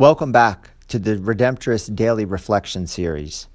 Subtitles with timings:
[0.00, 3.48] Welcome back to the Redemptorist Daily Reflection Series.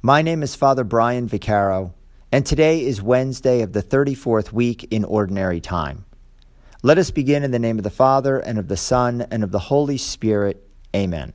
[0.00, 1.92] My name is Father Brian Vaccaro,
[2.30, 6.04] and today is Wednesday of the 34th week in Ordinary Time.
[6.84, 9.50] Let us begin in the name of the Father, and of the Son, and of
[9.50, 10.70] the Holy Spirit.
[10.94, 11.32] Amen.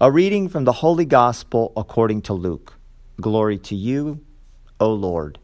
[0.00, 2.74] A reading from the Holy Gospel according to Luke.
[3.20, 4.24] Glory to you,
[4.78, 5.40] O Lord.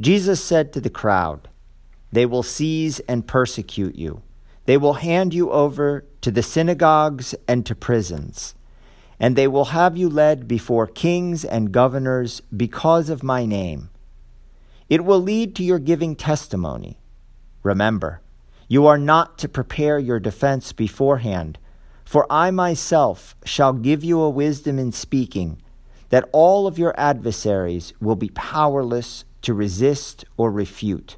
[0.00, 1.50] Jesus said to the crowd,
[2.10, 4.22] They will seize and persecute you
[4.66, 8.54] they will hand you over to the synagogues and to prisons,
[9.18, 13.90] and they will have you led before kings and governors because of my name.
[14.88, 16.98] It will lead to your giving testimony.
[17.62, 18.20] Remember,
[18.68, 21.58] you are not to prepare your defense beforehand,
[22.04, 25.62] for I myself shall give you a wisdom in speaking,
[26.08, 31.16] that all of your adversaries will be powerless to resist or refute.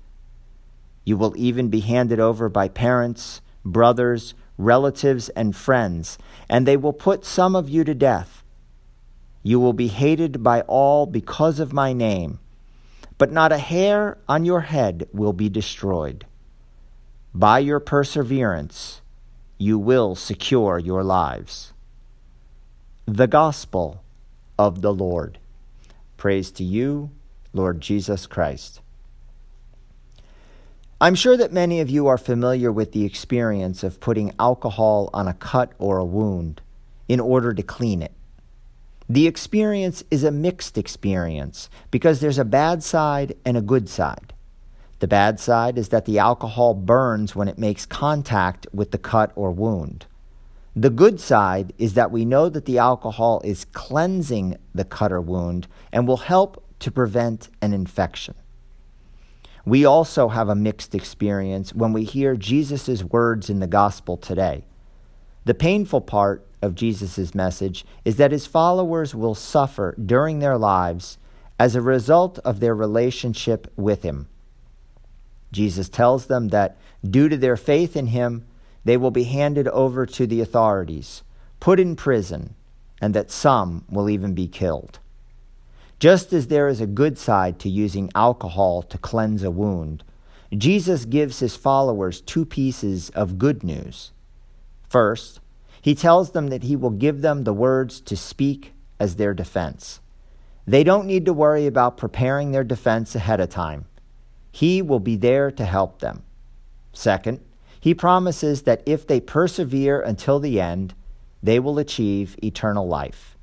[1.08, 6.18] You will even be handed over by parents, brothers, relatives, and friends,
[6.50, 8.42] and they will put some of you to death.
[9.42, 12.40] You will be hated by all because of my name,
[13.16, 16.26] but not a hair on your head will be destroyed.
[17.32, 19.00] By your perseverance,
[19.56, 21.72] you will secure your lives.
[23.06, 24.02] The Gospel
[24.58, 25.38] of the Lord.
[26.18, 27.12] Praise to you,
[27.54, 28.82] Lord Jesus Christ.
[31.00, 35.28] I'm sure that many of you are familiar with the experience of putting alcohol on
[35.28, 36.60] a cut or a wound
[37.06, 38.12] in order to clean it.
[39.08, 44.32] The experience is a mixed experience because there's a bad side and a good side.
[44.98, 49.30] The bad side is that the alcohol burns when it makes contact with the cut
[49.36, 50.06] or wound.
[50.74, 55.20] The good side is that we know that the alcohol is cleansing the cut or
[55.20, 58.34] wound and will help to prevent an infection.
[59.68, 64.64] We also have a mixed experience when we hear Jesus' words in the gospel today.
[65.44, 71.18] The painful part of Jesus' message is that his followers will suffer during their lives
[71.58, 74.28] as a result of their relationship with him.
[75.52, 78.46] Jesus tells them that due to their faith in him,
[78.86, 81.22] they will be handed over to the authorities,
[81.60, 82.54] put in prison,
[83.02, 84.98] and that some will even be killed.
[85.98, 90.04] Just as there is a good side to using alcohol to cleanse a wound,
[90.56, 94.12] Jesus gives his followers two pieces of good news.
[94.88, 95.40] First,
[95.82, 100.00] he tells them that he will give them the words to speak as their defense.
[100.66, 103.86] They don't need to worry about preparing their defense ahead of time.
[104.52, 106.22] He will be there to help them.
[106.92, 107.40] Second,
[107.80, 110.94] he promises that if they persevere until the end,
[111.42, 113.37] they will achieve eternal life.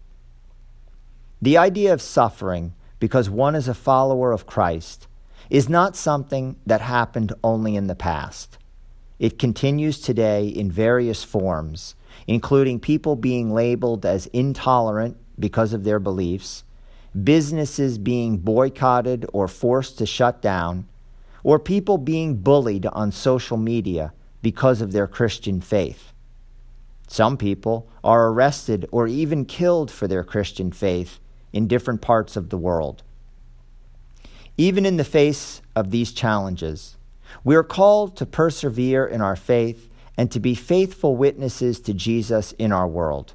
[1.41, 5.07] The idea of suffering because one is a follower of Christ
[5.49, 8.57] is not something that happened only in the past.
[9.19, 11.95] It continues today in various forms,
[12.25, 16.63] including people being labeled as intolerant because of their beliefs,
[17.23, 20.87] businesses being boycotted or forced to shut down,
[21.43, 26.11] or people being bullied on social media because of their Christian faith.
[27.07, 31.19] Some people are arrested or even killed for their Christian faith
[31.55, 33.01] in different parts of the world.
[34.57, 36.97] Even in the face of these challenges,
[37.43, 42.51] we are called to persevere in our faith and to be faithful witnesses to Jesus
[42.59, 43.33] in our world.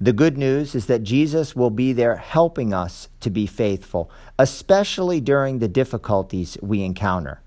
[0.00, 5.20] The good news is that Jesus will be there helping us to be faithful, especially
[5.20, 7.42] during the difficulties we encounter.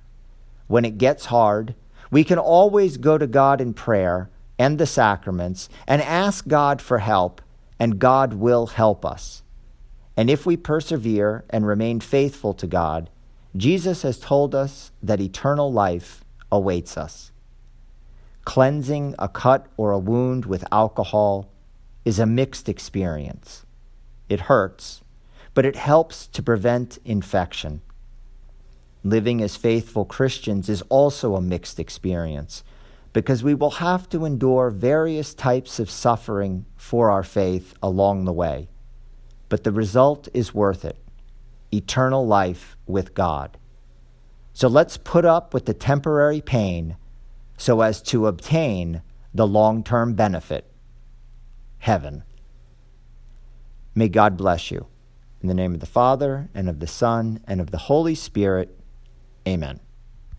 [0.67, 1.73] When it gets hard,
[2.11, 6.99] we can always go to God in prayer and the sacraments and ask God for
[6.99, 7.41] help,
[7.79, 9.43] and God will help us.
[10.17, 13.11] And if we persevere and remain faithful to God,
[13.55, 17.31] Jesus has told us that eternal life awaits us.
[18.43, 21.51] Cleansing a cut or a wound with alcohol
[22.03, 23.63] is a mixed experience.
[24.27, 25.01] It hurts,
[25.53, 27.81] but it helps to prevent infection.
[29.03, 32.63] Living as faithful Christians is also a mixed experience
[33.13, 38.33] because we will have to endure various types of suffering for our faith along the
[38.33, 38.67] way
[39.49, 40.97] but the result is worth it
[41.71, 43.57] eternal life with God.
[44.53, 46.95] So let's put up with the temporary pain
[47.57, 49.01] so as to obtain
[49.33, 50.71] the long term benefit
[51.79, 52.23] heaven.
[53.93, 54.87] May God bless you.
[55.41, 58.77] In the name of the Father, and of the Son, and of the Holy Spirit,
[59.47, 59.79] amen.